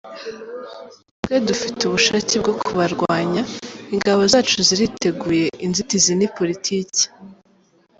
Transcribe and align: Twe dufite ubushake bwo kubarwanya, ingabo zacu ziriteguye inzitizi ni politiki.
Twe 1.23 1.37
dufite 1.47 1.79
ubushake 1.83 2.33
bwo 2.41 2.53
kubarwanya, 2.63 3.41
ingabo 3.93 4.21
zacu 4.31 4.57
ziriteguye 4.67 5.45
inzitizi 5.65 6.11
ni 6.15 6.27
politiki. 6.37 7.03